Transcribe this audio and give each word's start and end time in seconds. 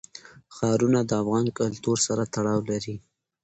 ښارونه 0.55 0.99
د 1.05 1.11
افغان 1.21 1.47
کلتور 1.59 1.97
سره 2.07 2.23
تړاو 2.33 2.59
لري. 2.71 2.95